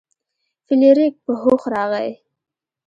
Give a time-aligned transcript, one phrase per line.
[0.65, 2.11] فلیریک په هوښ راغی.